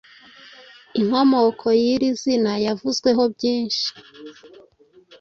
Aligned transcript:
Inkomoko 0.99 1.67
y’iri 1.81 2.09
zina 2.21 2.53
yavuzweho 2.65 3.23
byinshi 3.35 3.87